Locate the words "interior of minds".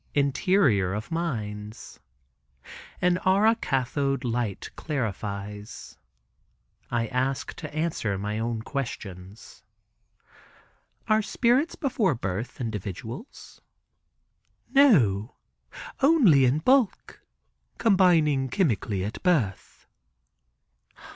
0.15-1.99